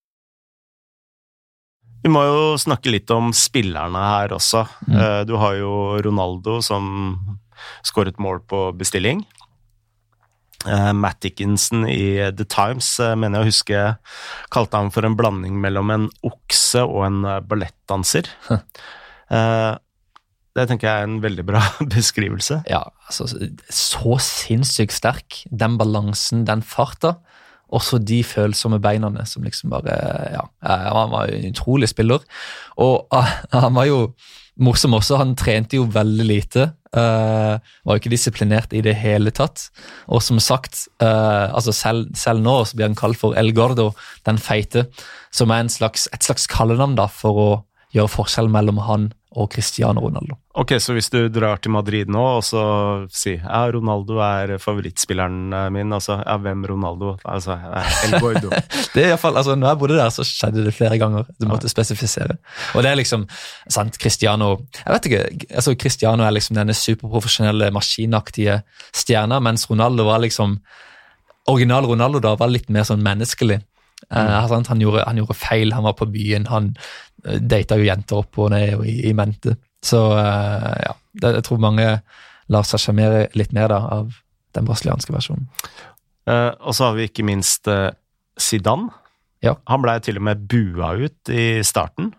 Vi 2.04 2.10
må 2.12 2.20
jo 2.20 2.40
snakke 2.60 2.90
litt 2.92 3.08
om 3.14 3.30
spillerne 3.32 4.00
her 4.04 4.34
også. 4.36 4.66
Mm. 4.88 4.96
Eh, 5.00 5.20
Du 5.24 5.38
har 5.40 5.54
jo 5.56 5.70
Ronaldo 6.04 6.58
som 6.60 7.16
skåret 7.80 8.18
mål 8.20 8.42
på 8.44 8.72
bestilling. 8.76 9.22
Eh, 10.64 10.92
Matt 10.96 11.20
Dickinson 11.20 11.84
i 11.88 12.32
The 12.32 12.46
Times 12.48 12.88
eh, 13.02 13.14
mener 13.18 13.42
jeg 13.42 13.44
å 13.44 13.50
huske 13.50 13.80
kalte 14.54 14.80
han 14.80 14.92
for 14.94 15.06
en 15.06 15.16
blanding 15.18 15.58
mellom 15.60 15.92
en 15.92 16.06
okse 16.24 16.84
og 16.86 17.04
en 17.08 17.24
eh, 17.28 17.42
ballettdanser. 17.44 18.30
Det 20.54 20.68
tenker 20.70 20.86
jeg 20.86 21.02
er 21.02 21.08
en 21.08 21.20
veldig 21.22 21.44
bra 21.48 21.60
beskrivelse. 21.96 22.62
Ja, 22.70 22.84
altså, 23.08 23.26
så 23.68 24.18
sinnssykt 24.22 24.94
sterk. 24.94 25.42
Den 25.50 25.76
balansen, 25.80 26.46
den 26.48 26.62
farta. 26.64 27.16
Også 27.74 27.98
de 27.98 28.20
følsomme 28.22 28.78
beina 28.78 29.08
som 29.26 29.42
liksom 29.42 29.72
bare 29.72 29.96
Ja, 30.36 30.44
han 30.62 31.10
var 31.10 31.32
en 31.32 31.50
utrolig 31.50 31.90
spiller. 31.90 32.22
Og 32.78 33.08
han 33.52 33.74
var 33.74 33.90
jo 33.90 34.00
morsom 34.62 34.94
også, 34.94 35.18
han 35.18 35.34
trente 35.36 35.80
jo 35.80 35.88
veldig 35.90 36.26
lite. 36.28 36.68
Uh, 36.94 37.58
var 37.82 37.96
jo 37.96 38.02
ikke 38.02 38.12
disiplinert 38.12 38.74
i 38.76 38.82
det 38.84 38.94
hele 39.00 39.32
tatt. 39.34 39.66
Og 40.06 40.22
som 40.22 40.38
sagt, 40.38 40.84
uh, 41.02 41.50
altså 41.50 41.74
selv, 41.74 42.12
selv, 42.14 42.44
nå 42.44 42.60
så 42.62 42.78
blir 42.78 42.86
han 42.86 42.98
kalt 42.98 43.18
for 43.18 43.34
El 43.38 43.50
Gordo, 43.56 43.90
den 44.28 44.38
feite, 44.38 44.86
som 45.34 45.50
er 45.50 45.66
slags, 45.74 46.06
et 46.14 46.22
slags 46.22 46.46
kallenavn 46.50 46.94
da, 46.98 47.08
for 47.10 47.40
å 47.40 47.48
gjøre 47.94 48.10
forskjell 48.10 48.50
mellom 48.52 48.80
han 48.84 49.12
og 49.34 49.48
Cristiano 49.50 50.02
Ronaldo. 50.04 50.36
Ok, 50.54 50.76
Så 50.78 50.94
hvis 50.94 51.10
du 51.10 51.28
drar 51.32 51.58
til 51.58 51.72
Madrid 51.74 52.10
nå 52.12 52.22
og 52.36 52.44
så 52.46 52.62
sier 53.10 53.40
ja, 53.42 53.64
Ronaldo 53.74 54.20
er 54.22 54.54
favorittspilleren 54.62 55.50
min, 55.74 55.90
altså 55.96 56.20
ja, 56.20 56.36
hvem 56.38 56.62
Ronaldo? 56.70 57.16
Altså 57.24 57.56
El 58.06 58.14
Gordo. 58.22 58.52
det 58.94 59.08
er 59.08 59.16
i 59.16 59.18
fall, 59.18 59.36
altså 59.36 59.56
Når 59.58 59.72
jeg 59.72 59.80
bodde 59.82 59.98
der, 59.98 60.14
så 60.14 60.26
skjedde 60.26 60.64
det 60.66 60.76
flere 60.76 60.98
ganger. 61.02 61.26
Du 61.40 61.48
måtte 61.50 61.66
ja. 61.66 61.74
spesifisere. 61.74 62.38
Og 62.74 62.86
det 62.86 62.92
er 62.92 63.00
liksom 63.00 63.26
sant, 63.66 63.98
Cristiano 63.98 64.52
Jeg 64.78 64.94
vet 64.94 65.10
ikke, 65.10 65.50
altså 65.50 65.74
Cristiano 65.74 66.24
er 66.24 66.38
liksom 66.38 66.58
denne 66.60 66.78
superprofesjonelle, 66.78 67.72
maskinaktige 67.74 68.60
stjerna, 68.94 69.42
mens 69.42 69.66
Ronaldo 69.70 70.06
var 70.06 70.22
liksom 70.22 70.60
Original 71.50 71.84
Ronaldo 71.84 72.22
da 72.24 72.38
var 72.40 72.48
litt 72.48 72.70
mer 72.72 72.86
sånn 72.88 73.02
menneskelig. 73.04 73.58
Uh, 74.12 74.64
han, 74.68 74.80
gjorde, 74.80 75.04
han, 75.06 75.18
gjorde, 75.18 75.36
feil, 75.38 75.72
han 75.72 75.86
var 75.86 75.96
på 75.98 76.08
byen, 76.12 76.48
han 76.50 76.72
uh, 77.26 77.38
data 77.40 77.78
jo 77.80 77.86
jenter 77.86 78.20
opp 78.20 78.40
og 78.42 78.52
ned 78.54 78.76
og 78.78 78.88
i, 78.88 78.98
i 79.08 79.14
mente. 79.16 79.56
Så 79.84 80.00
uh, 80.12 80.74
ja, 80.80 80.96
det, 81.20 81.36
jeg 81.38 81.46
tror 81.48 81.62
mange 81.64 81.88
lar 82.52 82.66
seg 82.68 82.82
sjarmere 82.82 83.28
litt 83.38 83.54
mer 83.56 83.70
da, 83.72 83.80
av 84.00 84.18
den 84.56 84.66
brasilianske 84.68 85.14
versjonen. 85.14 85.48
Uh, 86.28 86.52
og 86.60 86.76
så 86.76 86.90
har 86.90 86.98
vi 86.98 87.08
ikke 87.08 87.26
minst 87.26 87.68
Zidane. 88.40 88.92
Ja. 89.44 89.58
Han 89.68 89.82
blei 89.84 89.98
til 90.04 90.20
og 90.20 90.24
med 90.28 90.44
bua 90.48 90.94
ut 90.96 91.32
i 91.32 91.62
starten. 91.66 92.14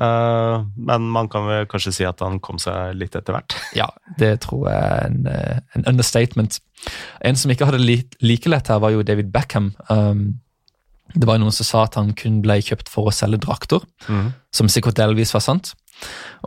Men 0.00 1.08
man 1.12 1.26
kan 1.28 1.44
vel 1.44 1.66
kanskje 1.68 1.90
si 1.92 2.04
at 2.08 2.22
han 2.24 2.38
kom 2.40 2.56
seg 2.56 2.94
litt 2.96 3.18
etter 3.18 3.34
hvert? 3.36 3.52
ja, 3.76 3.84
det 4.16 4.30
tror 4.46 4.62
jeg 4.70 4.78
er 4.80 5.02
en, 5.10 5.18
en, 5.28 5.84
understatement. 5.92 6.56
En 7.20 7.36
som 7.36 7.52
ikke 7.52 7.68
hadde 7.68 7.82
li 7.82 7.98
like 8.24 8.48
lett 8.48 8.72
her, 8.72 8.80
var 8.80 8.94
jo 8.94 9.04
David 9.04 9.28
Beckham. 9.34 9.74
Um, 9.92 10.40
det 11.14 11.26
var 11.26 11.40
noen 11.42 11.54
som 11.54 11.66
sa 11.66 11.84
at 11.86 11.98
han 11.98 12.12
kun 12.18 12.40
ble 12.44 12.60
kjøpt 12.62 12.90
for 12.92 13.10
å 13.10 13.14
selge 13.14 13.40
drakter, 13.42 13.84
mm. 14.08 14.30
som 14.54 14.70
sikkert 14.70 14.98
delvis 15.00 15.34
var 15.34 15.44
sant. 15.44 15.74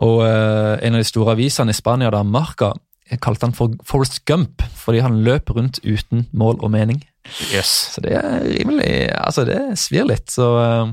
Og 0.02 0.24
uh, 0.24 0.74
En 0.82 0.96
av 0.96 1.02
de 1.02 1.06
store 1.06 1.36
avisene 1.36 1.70
i 1.70 1.76
Spania, 1.76 2.10
da, 2.10 2.24
Marca, 2.26 2.72
kalte 3.22 3.46
han 3.46 3.54
for 3.54 3.74
Forrest 3.84 4.22
Gump 4.26 4.64
fordi 4.80 5.02
han 5.04 5.20
løp 5.26 5.52
rundt 5.54 5.78
uten 5.84 6.26
mål 6.32 6.58
og 6.64 6.72
mening. 6.72 7.02
Yes. 7.52 7.70
Så 7.94 8.02
det 8.04 8.16
er 8.18 8.42
rimelig 8.44 9.08
Altså, 9.16 9.44
det 9.48 9.58
svir 9.80 10.08
litt. 10.08 10.28
Så 10.32 10.48
uh, 10.58 10.92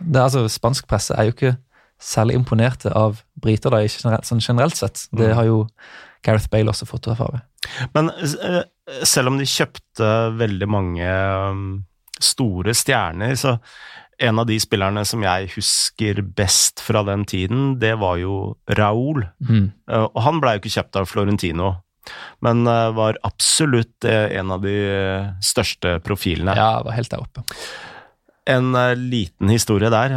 det, 0.00 0.22
altså, 0.22 0.46
Spansk 0.50 0.88
presse 0.90 1.14
er 1.14 1.28
jo 1.28 1.36
ikke 1.36 1.56
særlig 1.98 2.38
imponerte 2.38 2.92
av 2.94 3.22
briter, 3.42 3.74
da, 3.74 3.82
generelt, 3.82 4.26
sånn 4.26 4.42
generelt 4.42 4.78
sett. 4.78 5.08
Det 5.10 5.32
mm. 5.32 5.36
har 5.38 5.48
jo 5.48 5.62
Gareth 6.26 6.50
Bale 6.50 6.70
også 6.70 6.86
fått 6.86 7.10
erfare. 7.10 7.42
Men 7.94 8.10
uh, 8.14 8.62
selv 9.06 9.32
om 9.32 9.38
de 9.38 9.46
kjøpte 9.48 10.10
veldig 10.38 10.68
mange 10.70 11.08
um, 11.50 11.66
store 12.24 12.74
stjerner, 12.76 13.34
så 13.38 13.56
en 14.18 14.38
av 14.38 14.46
de 14.48 14.56
spillerne 14.60 15.04
som 15.06 15.22
jeg 15.22 15.50
husker 15.54 16.22
best 16.36 16.82
fra 16.82 17.04
den 17.06 17.24
tiden, 17.28 17.76
det 17.78 17.94
var 18.00 18.18
jo 18.18 18.56
Raúl. 18.78 19.22
Mm. 19.46 19.68
Uh, 19.90 20.06
og 20.08 20.22
han 20.26 20.40
blei 20.42 20.56
jo 20.56 20.64
ikke 20.64 20.74
kjøpt 20.74 20.98
av 20.98 21.06
Florentino, 21.10 21.76
men 22.44 22.64
uh, 22.66 22.90
var 22.96 23.20
absolutt 23.26 24.08
uh, 24.08 24.26
en 24.34 24.56
av 24.56 24.64
de 24.64 24.74
største 25.44 25.98
profilene. 26.06 26.56
Ja, 26.58 26.82
var 26.86 26.98
helt 26.98 27.14
der 27.14 27.22
oppe. 27.22 27.46
En 28.48 28.72
liten 28.96 29.50
historie 29.52 29.90
der. 29.92 30.14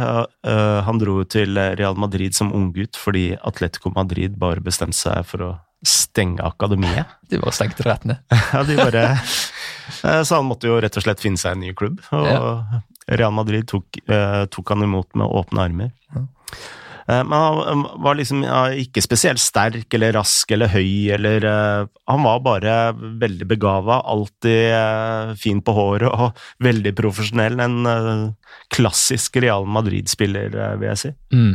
han 0.86 0.98
dro 0.98 1.18
til 1.28 1.58
Real 1.76 1.98
Madrid 2.00 2.32
som 2.32 2.48
unggutt 2.56 2.96
fordi 2.96 3.34
Atletico 3.44 3.92
Madrid 3.92 4.38
bare 4.40 4.64
bestemte 4.64 4.96
seg 4.96 5.26
for 5.28 5.44
å 5.44 5.50
stenge 5.86 6.42
akademiet. 6.42 7.06
De 7.30 7.40
bare 7.42 7.54
stengte 7.56 7.86
rett 7.86 8.04
ned. 8.08 8.22
ja, 8.52 8.62
de 8.62 8.76
bare 8.76 9.06
Så 10.24 10.36
han 10.36 10.46
måtte 10.48 10.68
jo 10.70 10.78
rett 10.82 10.96
og 10.98 11.04
slett 11.04 11.22
finne 11.22 11.40
seg 11.40 11.56
en 11.56 11.64
ny 11.64 11.72
klubb. 11.76 12.02
Og 12.14 12.28
ja. 12.28 12.82
Real 13.10 13.34
Madrid 13.34 13.66
tok, 13.70 13.98
eh, 14.06 14.44
tok, 14.52 14.68
han 14.70 14.84
imot 14.84 15.10
med 15.18 15.26
åpne 15.26 15.64
armer. 15.64 15.90
Ja. 16.14 16.22
Eh, 17.08 17.22
men 17.26 17.32
han 17.32 17.82
var 18.04 18.18
liksom 18.18 18.44
ikke 18.78 19.02
spesielt 19.02 19.42
sterk 19.42 19.96
eller 19.96 20.14
rask 20.14 20.52
eller 20.54 20.70
høy 20.70 21.10
eller 21.16 21.48
Han 22.06 22.22
var 22.22 22.44
bare 22.44 22.76
veldig 23.24 23.48
begava, 23.50 24.02
alltid 24.06 25.40
fin 25.40 25.64
på 25.64 25.74
håret 25.74 26.12
og 26.12 26.38
veldig 26.62 26.94
profesjonell. 27.00 27.58
En 27.64 28.36
klassisk 28.72 29.40
Real 29.42 29.66
Madrid-spiller, 29.66 30.54
vil 30.78 30.90
jeg 30.92 31.02
si. 31.06 31.14
Mm. 31.34 31.54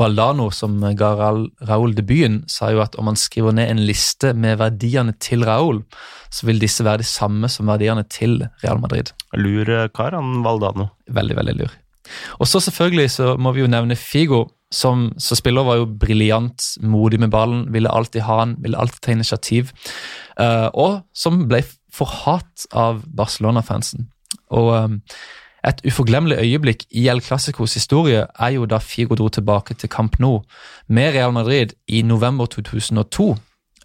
Valdano, 0.00 0.50
som 0.54 0.78
ga 0.98 1.12
Raúl 1.16 1.94
debuten, 1.96 2.42
sa 2.50 2.70
jo 2.74 2.82
at 2.84 2.98
om 3.00 3.08
man 3.10 3.18
skriver 3.18 3.54
ned 3.56 3.70
en 3.72 3.84
liste 3.88 4.32
med 4.34 4.58
verdiene 4.62 5.14
til 5.22 5.46
Raúl, 5.46 5.82
så 6.34 6.48
vil 6.48 6.60
disse 6.62 6.84
være 6.84 7.04
de 7.04 7.08
samme 7.08 7.50
som 7.52 7.70
verdiene 7.70 8.04
til 8.10 8.42
Real 8.64 8.82
Madrid. 8.82 9.14
Lur 9.38 9.70
kar, 9.94 10.16
han 10.16 10.42
Valdano. 10.46 10.90
Veldig, 11.10 11.38
veldig 11.40 11.56
lur. 11.62 11.72
Og 12.38 12.48
så 12.48 12.60
selvfølgelig 12.60 13.10
så 13.10 13.34
må 13.40 13.54
vi 13.56 13.62
jo 13.64 13.70
nevne 13.70 13.96
Figo, 13.96 14.46
som 14.74 15.06
som 15.22 15.38
spiller 15.38 15.66
var 15.66 15.78
jo 15.80 15.86
briljant, 15.86 16.66
modig 16.82 17.20
med 17.22 17.32
ballen, 17.32 17.68
ville 17.72 17.90
alltid 17.90 18.26
ha 18.26 18.40
han, 18.42 18.56
ville 18.62 18.78
alltid 18.78 19.00
ta 19.00 19.14
initiativ, 19.14 19.70
uh, 20.40 20.68
og 20.74 21.04
som 21.14 21.44
ble 21.48 21.62
forhat 21.94 22.66
av 22.74 23.04
Barcelona-fansen. 23.06 24.08
Og 24.50 24.72
um, 24.74 24.98
et 25.64 25.80
uforglemmelig 25.88 26.38
øyeblikk 26.42 26.84
i 26.90 27.06
El 27.08 27.22
Clásicos 27.24 27.74
historie 27.74 28.26
er 28.38 28.50
jo 28.56 28.66
da 28.68 28.78
Figo 28.78 29.16
dro 29.16 29.30
tilbake 29.32 29.74
til 29.74 29.88
Camp 29.88 30.18
Nou 30.20 30.42
med 30.88 31.14
Real 31.14 31.32
Madrid 31.32 31.72
i 31.88 32.02
november 32.02 32.46
2002. 32.46 33.30
Uh, 33.30 33.36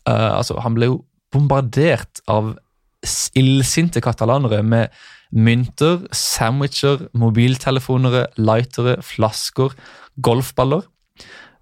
eh, 0.07 0.37
altså, 0.37 0.59
han 0.59 0.75
ble 0.75 0.89
jo 0.91 0.97
bombardert 1.31 2.21
av 2.27 2.57
illsinte 3.35 4.01
katalanere 4.03 4.63
med 4.63 4.87
mynter, 5.31 6.01
sandwicher, 6.11 7.05
mobiltelefoner, 7.13 8.25
lightere, 8.37 8.97
flasker, 9.05 9.75
golfballer 10.21 10.83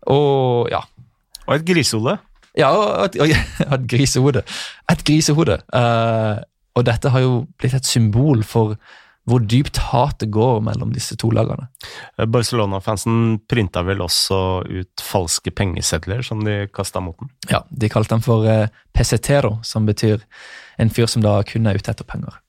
og 0.08 0.70
ja. 0.72 0.82
Og 1.48 1.56
et 1.56 1.66
grisehode. 1.68 2.18
Ja, 2.58 2.72
og 2.74 3.06
et, 3.06 3.20
og 3.22 3.30
et 3.78 3.90
grisehode. 3.90 4.42
Et 4.92 5.04
grisehode. 5.06 5.60
Uh, 5.76 6.42
og 6.78 6.86
dette 6.86 7.12
har 7.14 7.22
jo 7.22 7.44
blitt 7.60 7.76
et 7.78 7.86
symbol 7.86 8.44
for 8.44 8.78
hvor 9.28 9.44
dypt 9.44 9.80
hatet 9.90 10.32
går 10.32 10.62
mellom 10.66 10.94
disse 10.96 11.18
to 11.20 11.30
lagene. 11.36 11.68
Eh, 12.18 12.28
Barcelona-fansen 12.32 13.40
printa 13.50 13.84
vel 13.88 14.04
også 14.06 14.40
ut 14.64 15.04
falske 15.04 15.52
pengesedler 15.52 16.24
som 16.26 16.44
de 16.46 16.64
kasta 16.74 17.04
mot 17.04 17.18
den? 17.20 17.34
Ja, 17.52 17.64
de 17.70 17.92
kalte 17.92 18.16
den 18.16 18.24
for 18.26 18.48
eh, 18.48 18.72
pesetero, 18.96 19.58
som 19.68 19.88
betyr 19.90 20.24
en 20.80 20.94
fyr 20.94 21.12
som 21.12 21.26
da 21.26 21.42
kun 21.48 21.68
er 21.68 21.80
ute 21.80 21.92
etter 21.92 22.08
penger. 22.08 22.40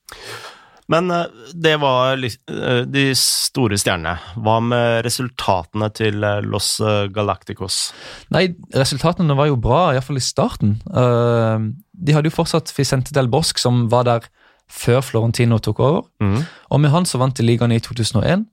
Men 0.89 1.11
eh, 1.13 1.27
det 1.51 1.75
var 1.83 2.15
de 2.15 3.05
store 3.19 3.77
stjernene. 3.77 4.15
Hva 4.39 4.57
med 4.63 5.03
resultatene 5.05 5.91
til 5.91 6.23
Los 6.47 6.77
Galacticos? 7.11 7.89
Nei, 8.31 8.47
resultatene 8.71 9.35
var 9.35 9.51
jo 9.51 9.59
bra, 9.59 9.89
iallfall 9.91 10.21
i 10.21 10.23
starten. 10.23 10.79
De 10.87 12.15
hadde 12.15 12.31
jo 12.31 12.37
fortsatt 12.39 12.71
Vicente 12.71 13.13
del 13.13 13.27
Bosque, 13.27 13.59
som 13.59 13.89
var 13.91 14.07
der 14.07 14.31
før 14.69 15.01
Florentino 15.01 15.57
tok 15.57 15.79
over. 15.79 16.01
Mm. 16.21 16.41
Og 16.69 16.81
med 16.81 16.89
han 16.89 17.05
så 17.05 17.17
vant 17.17 17.37
de 17.37 17.43
ligaen 17.43 17.71
i 17.71 17.79
2001. 17.79 18.45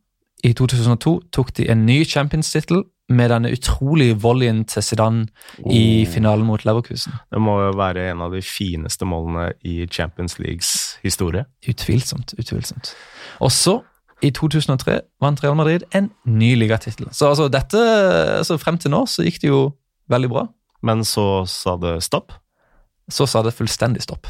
I 0.44 0.52
2002 0.52 1.20
tok 1.32 1.56
de 1.56 1.70
en 1.70 1.86
ny 1.86 2.04
Champions-tittel 2.04 2.84
med 3.08 3.30
denne 3.30 3.52
utrolige 3.54 4.16
volleyen 4.18 4.64
til 4.64 4.82
Zidane 4.82 5.26
oh. 5.62 5.74
i 5.74 6.06
finalen 6.10 6.46
mot 6.46 6.64
Leverkusen. 6.64 7.12
Det 7.30 7.40
må 7.40 7.60
jo 7.62 7.74
være 7.78 8.10
en 8.10 8.24
av 8.26 8.34
de 8.34 8.42
fineste 8.42 9.06
målene 9.06 9.52
i 9.64 9.86
Champions 9.86 10.38
Leagues 10.38 10.98
historie. 11.02 11.44
Utvilsomt. 11.68 12.34
utvilsomt. 12.38 12.94
Og 13.40 13.52
så, 13.52 13.78
i 14.22 14.30
2003, 14.30 15.00
vant 15.20 15.44
Real 15.44 15.56
Madrid 15.56 15.86
en 15.94 16.10
ny 16.24 16.54
ligatittel. 16.54 17.06
Så 17.12 17.28
altså, 17.28 17.48
dette, 17.48 17.78
altså, 18.38 18.58
frem 18.58 18.78
til 18.78 18.90
nå 18.90 19.04
så 19.06 19.22
gikk 19.22 19.40
det 19.42 19.52
jo 19.52 19.70
veldig 20.10 20.32
bra. 20.32 20.46
Men 20.82 21.04
så 21.04 21.44
sa 21.50 21.76
det 21.80 22.00
stopp? 22.02 22.34
Så 23.10 23.26
sa 23.30 23.42
det 23.46 23.54
fullstendig 23.54 24.02
stopp. 24.02 24.26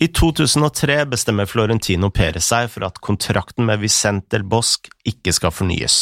I 0.00 0.08
2003 0.08 1.04
bestemmer 1.12 1.44
Florentino 1.46 2.08
Perez 2.10 2.46
seg 2.48 2.70
for 2.72 2.86
at 2.86 3.02
kontrakten 3.04 3.66
med 3.68 3.82
Vicente 3.82 4.32
del 4.32 4.46
Bosque 4.48 4.88
ikke 5.04 5.34
skal 5.36 5.52
fornyes. 5.52 5.96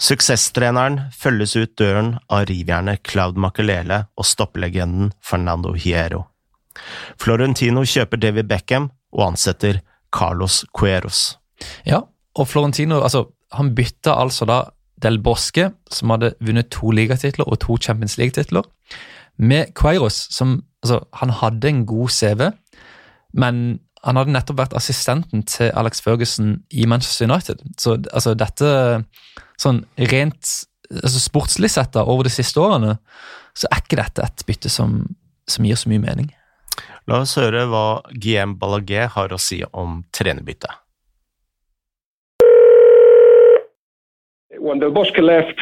Suksesstreneren 0.00 0.96
følges 1.12 1.58
ut 1.60 1.74
døren 1.76 2.14
av 2.32 2.46
rivjernet 2.48 3.02
Claude 3.04 3.36
Makelele 3.36 4.06
og 4.16 4.24
stopplegenden 4.24 5.12
Fernando 5.20 5.74
Hierro. 5.76 6.22
Florentino 7.20 7.84
kjøper 7.84 8.22
David 8.22 8.48
Beckham 8.48 8.88
og 9.12 9.26
ansetter 9.26 9.82
Carlos 10.08 10.62
Cueros. 10.72 11.36
Ja, 11.84 12.00
og 12.32 12.48
Florentino 12.48 13.02
altså, 13.04 13.26
han 13.52 13.74
bytta 13.76 14.16
altså 14.22 14.48
da 14.48 14.62
Del 15.00 15.20
Bosque, 15.20 15.70
som 15.92 16.12
hadde 16.12 16.34
vunnet 16.44 16.72
to 16.72 16.90
ligatitler 16.96 17.48
og 17.48 17.60
to 17.60 17.76
Champions 17.80 18.16
League-titler, 18.20 18.64
med 19.40 19.72
Cueros, 19.76 20.26
som 20.32 20.62
altså, 20.82 21.00
Han 21.12 21.30
hadde 21.30 21.68
en 21.68 21.86
god 21.86 22.08
CV, 22.08 22.50
men 23.32 23.80
han 24.02 24.16
hadde 24.16 24.32
nettopp 24.32 24.58
vært 24.62 24.76
assistenten 24.78 25.44
til 25.48 25.70
Alex 25.76 26.00
Ferguson 26.00 26.60
i 26.72 26.86
Manchester 26.88 27.28
United. 27.28 27.60
Så 27.80 27.98
altså, 28.12 28.34
dette 28.38 28.70
sånn 29.60 29.82
rent 30.10 30.54
altså, 31.02 31.20
sportslig 31.20 31.70
sett 31.72 31.92
da, 31.96 32.06
over 32.08 32.24
de 32.26 32.32
siste 32.32 32.60
årene, 32.62 32.96
så 33.56 33.68
er 33.68 33.82
ikke 33.82 34.00
dette 34.00 34.24
et 34.24 34.46
bytte 34.48 34.72
som, 34.72 35.02
som 35.48 35.66
gir 35.68 35.76
så 35.76 35.90
mye 35.92 36.02
mening. 36.02 36.30
La 37.10 37.20
oss 37.24 37.36
høre 37.36 37.66
hva 37.68 38.00
GM 38.22 38.56
Ballagé 38.60 39.08
har 39.12 39.32
å 39.34 39.40
si 39.40 39.60
om 39.72 40.00
trenerbyttet. 40.16 40.70
When 44.60 44.80
Del 44.80 44.92
Bosque 44.92 45.22
left, 45.24 45.60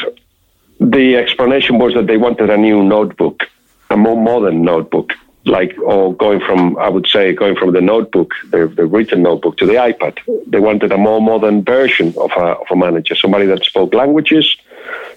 the 0.80 1.16
explanation 1.16 1.78
was 1.78 1.94
that 1.94 2.06
they 2.06 2.18
wanted 2.18 2.50
a 2.50 2.56
new 2.56 2.82
notebook, 2.82 3.46
a 3.90 3.96
more 3.96 4.16
modern 4.16 4.62
notbook, 4.62 5.14
like 5.48 5.76
or 5.78 6.14
going 6.14 6.40
from 6.40 6.78
I 6.78 6.88
would 6.88 7.06
say 7.06 7.32
going 7.32 7.56
from 7.56 7.72
the 7.72 7.80
notebook, 7.80 8.32
the, 8.50 8.68
the 8.68 8.86
written 8.86 9.22
notebook, 9.22 9.56
to 9.58 9.66
the 9.66 9.74
iPad. 9.74 10.18
They 10.46 10.60
wanted 10.60 10.92
a 10.92 10.98
more 10.98 11.20
modern 11.20 11.64
version 11.64 12.14
of 12.16 12.30
a, 12.36 12.56
of 12.62 12.66
a 12.70 12.76
manager, 12.76 13.14
somebody 13.14 13.46
that 13.46 13.64
spoke 13.64 13.94
languages, 13.94 14.56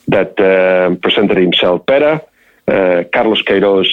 that 0.08 0.40
uh, 0.40 0.96
presented 0.96 1.38
himself 1.38 1.86
better. 1.86 2.22
Uh, 2.68 3.04
Carlos 3.14 3.42
Queiroz, 3.44 3.90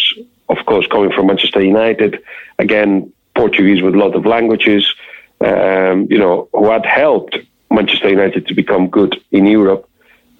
of 0.49 0.59
course, 0.67 0.87
coming 0.87 1.13
from 1.13 1.27
Manchester 1.27 1.63
United, 1.63 2.21
again 2.59 3.13
Portuguese 3.35 3.83
with 3.83 3.95
a 3.95 3.99
lot 3.99 4.15
of 4.15 4.27
languages. 4.27 4.95
Um, 5.41 6.09
you 6.11 6.19
know, 6.19 6.49
who 6.53 6.69
had 6.71 6.85
helped 6.85 7.39
Manchester 7.71 8.09
United 8.09 8.49
to 8.49 8.55
become 8.55 8.89
good 8.89 9.23
in 9.31 9.47
Europe, 9.47 9.89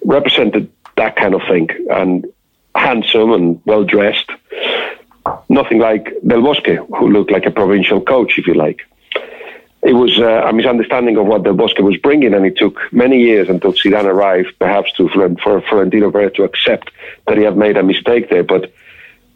represented 0.03 0.69
that 0.97 1.15
kind 1.15 1.33
of 1.33 1.41
thing, 1.47 1.69
and 1.89 2.25
handsome 2.75 3.31
and 3.31 3.61
well 3.65 3.83
dressed. 3.83 4.29
Nothing 5.49 5.79
like 5.79 6.13
Del 6.25 6.41
Bosque, 6.41 6.79
who 6.97 7.09
looked 7.09 7.31
like 7.31 7.45
a 7.45 7.51
provincial 7.51 8.01
coach, 8.01 8.37
if 8.37 8.47
you 8.47 8.53
like. 8.53 8.81
It 9.81 9.93
was 9.93 10.19
uh, 10.19 10.43
a 10.45 10.51
misunderstanding 10.51 11.15
of 11.17 11.25
what 11.25 11.43
Del 11.43 11.53
Bosque 11.53 11.79
was 11.79 11.97
bringing, 11.97 12.33
and 12.33 12.45
it 12.45 12.57
took 12.57 12.77
many 12.91 13.21
years 13.21 13.47
until 13.47 13.71
Zidane 13.71 14.05
arrived, 14.05 14.53
perhaps 14.59 14.91
to 14.93 15.07
for 15.41 15.61
Florentino 15.61 16.11
Perez 16.11 16.33
to 16.33 16.43
accept 16.43 16.91
that 17.27 17.37
he 17.37 17.43
had 17.43 17.55
made 17.55 17.77
a 17.77 17.83
mistake 17.83 18.29
there. 18.29 18.43
But 18.43 18.73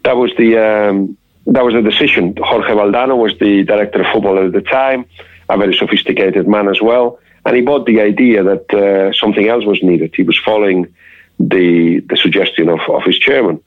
that 0.04 0.16
was 0.16 0.32
the 0.36 0.58
um, 0.58 1.16
that 1.46 1.64
was 1.64 1.74
the 1.74 1.82
decision. 1.82 2.36
Jorge 2.36 2.72
Valdano 2.72 3.16
was 3.16 3.38
the 3.38 3.64
director 3.64 4.02
of 4.02 4.06
football 4.12 4.38
at 4.44 4.52
the 4.52 4.60
time, 4.60 5.06
a 5.48 5.56
very 5.56 5.74
sophisticated 5.74 6.46
man 6.46 6.68
as 6.68 6.80
well, 6.80 7.18
and 7.46 7.56
he 7.56 7.62
bought 7.62 7.86
the 7.86 8.00
idea 8.02 8.42
that 8.42 8.74
uh, 8.74 9.12
something 9.14 9.48
else 9.48 9.64
was 9.64 9.82
needed. 9.82 10.12
He 10.14 10.24
was 10.24 10.38
following 10.38 10.94
the 11.40 12.00
the 12.00 12.16
suggestion 12.16 12.68
of, 12.68 12.80
of 12.88 13.02
his 13.04 13.18
chairman. 13.18 13.62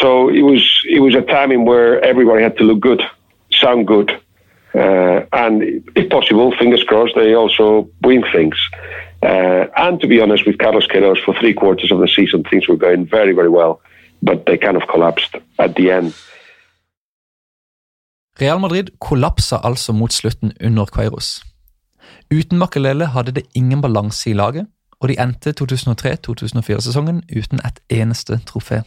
So 0.00 0.28
it 0.28 0.42
was 0.42 0.62
it 0.88 1.00
was 1.00 1.14
a 1.14 1.22
time 1.22 1.52
in 1.52 1.64
where 1.64 2.00
everybody 2.04 2.42
had 2.42 2.56
to 2.58 2.64
look 2.64 2.80
good, 2.80 3.02
sound 3.50 3.86
good, 3.86 4.10
uh, 4.74 5.18
and 5.32 5.62
if 5.94 6.08
possible, 6.08 6.56
fingers 6.58 6.84
crossed, 6.84 7.14
they 7.14 7.34
also 7.34 7.88
win 8.02 8.24
things. 8.32 8.56
Uh, 9.22 9.66
and 9.76 10.00
to 10.00 10.08
be 10.08 10.20
honest, 10.20 10.46
with 10.46 10.58
Carlos 10.58 10.86
Queiroz 10.86 11.20
for 11.24 11.34
three 11.40 11.54
quarters 11.54 11.92
of 11.92 12.00
the 12.00 12.08
season, 12.08 12.44
things 12.50 12.68
were 12.68 12.76
going 12.76 13.06
very 13.10 13.34
very 13.34 13.52
well, 13.58 13.74
but 14.22 14.38
they 14.46 14.56
kind 14.56 14.76
of 14.76 14.82
collapsed 14.92 15.36
at 15.58 15.74
the 15.76 15.90
end. 15.90 16.12
Real 18.40 18.58
Madrid 18.58 18.88
kollapsa 19.00 19.56
altså 19.64 19.92
mot 19.92 20.12
slutten 20.12 20.52
under 20.64 20.84
Queiroz. 20.96 21.42
Uten 22.34 22.58
Makelele 22.58 23.06
hadde 23.06 23.32
det 23.32 23.42
ingen 23.54 23.82
balanse 23.82 24.30
i 24.30 24.32
laget, 24.32 24.66
og 25.00 25.08
de 25.08 25.20
endte 25.20 25.54
2003-2004-sesongen 25.60 27.22
uten 27.36 27.60
et 27.66 27.80
eneste 27.90 28.40
trofé. 28.50 28.82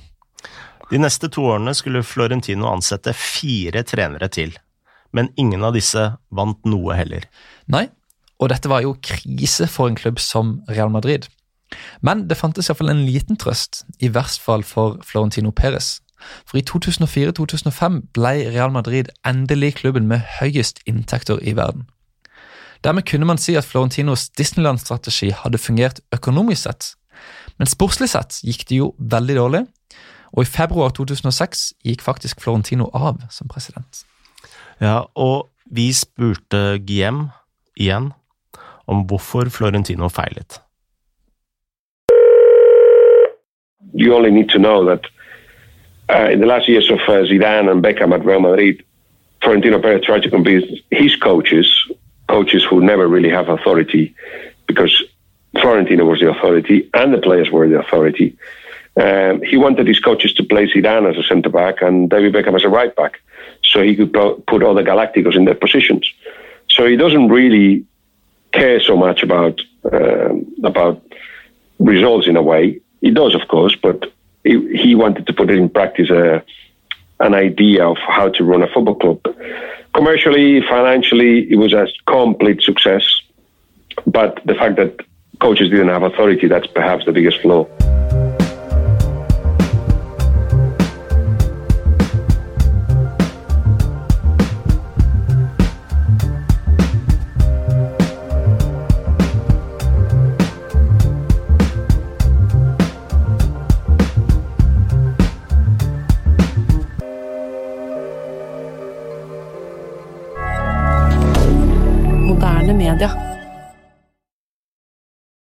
De 0.91 1.00
neste 1.02 1.30
to 1.34 1.48
årene 1.50 1.74
skulle 1.74 2.06
Florentino 2.06 2.69
ansette 2.69 3.13
fire 3.17 3.82
trenere 3.88 4.30
til, 4.30 4.54
men 5.15 5.32
ingen 5.39 5.63
av 5.65 5.74
disse 5.78 6.12
vant 6.30 6.62
noe 6.69 6.98
heller. 6.98 7.26
Nei, 7.71 7.88
og 8.38 8.52
dette 8.52 8.69
var 8.69 8.84
jo 8.86 8.98
krise 9.02 9.67
for 9.71 9.89
en 9.89 9.98
klubb 9.98 10.19
som 10.21 10.60
Real 10.69 10.91
Madrid. 10.93 11.28
Men 12.06 12.28
det 12.30 12.38
fantes 12.38 12.69
iallfall 12.69 12.91
en 12.93 13.06
liten 13.08 13.39
trøst, 13.41 13.84
i 14.00 14.12
verst 14.13 14.43
fall 14.43 14.63
for 14.67 15.00
Florentino 15.04 15.52
Perez. 15.56 16.00
For 16.45 16.60
i 16.60 16.65
2004-2005 16.65 18.00
ble 18.15 18.34
Real 18.54 18.74
Madrid 18.74 19.10
endelig 19.28 19.76
klubben 19.82 20.08
med 20.10 20.24
høyest 20.39 20.82
inntekter 20.89 21.41
i 21.41 21.56
verden. 21.58 21.88
Dermed 22.86 23.08
kunne 23.10 23.26
man 23.26 23.41
si 23.41 23.56
at 23.58 23.65
Florentinos 23.65 24.30
Disneyland-strategi 24.38 25.32
hadde 25.34 25.62
fungert 25.62 26.04
økonomisk 26.13 26.67
sett, 26.67 26.91
men 27.58 27.69
sportslig 27.71 28.12
sett 28.12 28.41
gikk 28.45 28.65
det 28.69 28.82
jo 28.82 28.91
veldig 29.00 29.38
dårlig, 29.39 29.62
og 30.34 30.44
i 30.44 30.50
februar 30.50 30.90
2006 30.90 31.74
gikk 31.86 32.02
faktisk 32.02 32.42
Florentino 32.42 32.90
av 32.94 33.22
som 33.30 33.48
president. 33.48 34.06
Ja, 34.82 35.06
og 35.16 35.50
vi 35.72 35.92
spurte 35.94 36.80
Guillem 36.88 37.30
igjen 37.78 38.12
om 38.88 39.06
hvorfor 39.08 39.50
Florentino 39.50 40.10
feilet. 40.10 40.62
You 43.94 44.14
only 44.14 44.30
need 44.30 44.50
to 44.50 44.60
know 44.60 44.84
that 44.86 45.08
uh, 46.10 46.32
in 46.32 46.40
the 46.40 46.46
last 46.46 46.68
years 46.68 46.90
of 46.92 47.00
uh, 47.08 47.24
Zidane 47.24 47.72
and 47.72 47.82
Beckham 47.82 48.14
at 48.14 48.26
Real 48.26 48.42
Madrid, 48.42 48.84
Florentino 49.42 49.80
Perez 49.80 50.06
tried 50.06 50.24
to 50.24 50.30
convince 50.30 50.66
his 50.92 51.16
coaches, 51.16 51.68
coaches 52.28 52.64
who 52.64 52.82
never 52.82 53.08
really 53.08 53.30
have 53.30 53.48
authority, 53.48 54.14
because 54.68 55.04
Florentino 55.62 56.06
was 56.06 56.20
the 56.20 56.30
authority 56.30 56.90
and 56.94 57.14
the 57.14 57.20
players 57.20 57.50
were 57.52 57.68
the 57.70 57.80
authority. 57.80 58.38
Um, 58.98 59.42
he 59.42 59.58
wanted 59.58 59.88
his 59.88 60.00
coaches 60.00 60.34
to 60.36 60.44
play 60.44 60.68
Zidane 60.68 61.10
as 61.10 61.18
a 61.18 61.28
centre 61.28 61.50
back 61.50 61.82
and 61.82 62.10
David 62.10 62.34
Beckham 62.34 62.56
as 62.56 62.64
a 62.64 62.70
right 62.70 62.96
back, 62.96 63.20
so 63.62 63.82
he 63.82 63.96
could 63.96 64.14
put 64.14 64.64
all 64.64 64.74
the 64.74 64.84
Galacticos 64.84 65.36
in 65.36 65.46
their 65.46 65.56
positions. 65.56 66.10
So 66.70 66.88
he 66.88 66.96
doesn't 66.96 67.28
really 67.28 67.86
care 68.54 68.80
so 68.80 68.96
much 68.96 69.22
about 69.22 69.60
um, 69.92 70.46
about 70.64 71.02
results 71.80 72.28
in 72.28 72.38
a 72.38 72.42
way. 72.42 72.80
He 73.02 73.12
does, 73.12 73.36
of 73.36 73.48
course, 73.50 73.76
but 73.76 74.12
he, 74.44 74.54
he 74.76 74.96
wanted 74.96 75.28
to 75.28 75.34
put 75.34 75.50
it 75.50 75.58
in 75.58 75.70
practice 75.70 76.10
a, 76.10 76.44
an 77.20 77.34
idea 77.34 77.86
of 77.86 77.98
how 77.98 78.30
to 78.30 78.44
run 78.44 78.64
a 78.64 78.68
football 78.68 78.96
club. 78.96 79.36
Commercially, 79.94 80.62
financially, 80.62 81.52
it 81.52 81.58
was 81.58 81.74
a 81.74 81.88
complete 82.08 82.62
success. 82.62 83.06
But 84.08 84.40
the 84.46 84.56
fact 84.56 84.78
that 84.78 85.02
coaches 85.40 85.70
didn't 85.70 85.90
have 85.90 86.04
authority, 86.04 86.48
that's 86.48 86.68
perhaps 86.68 87.06
the 87.06 87.12
biggest 87.12 87.42
flaw. 87.42 87.68